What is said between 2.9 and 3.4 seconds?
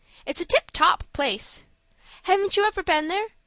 there?